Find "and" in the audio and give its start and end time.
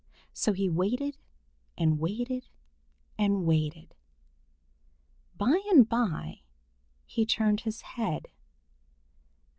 1.77-1.99, 3.19-3.45, 5.69-5.87